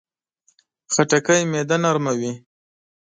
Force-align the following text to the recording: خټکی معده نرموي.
خټکی 0.93 1.41
معده 1.51 1.77
نرموي. 1.83 2.31